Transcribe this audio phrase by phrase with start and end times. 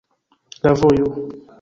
[0.63, 1.25] La vojo.